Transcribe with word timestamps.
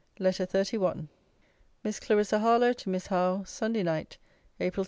LETTER 0.17 0.47
XXXI 0.47 1.09
MISS 1.83 1.99
CLARISSA 1.99 2.39
HARLOWE, 2.39 2.73
TO 2.73 2.89
MISS 2.89 3.05
HOWE 3.05 3.43
SUNDAY 3.45 3.83
NIGHT, 3.83 4.17
APRIL 4.59 4.77
2. 4.77 4.79